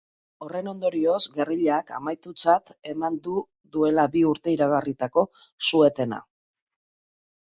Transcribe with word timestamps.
Horren 0.43 0.67
ondorioz, 0.69 1.17
gerrillak 1.35 1.91
amaitutzat 1.97 2.71
eman 2.93 3.19
du 3.27 3.35
duela 3.77 4.05
bi 4.15 4.23
urte 4.29 4.53
iragarritako 4.55 5.27
su-etena. 5.69 6.23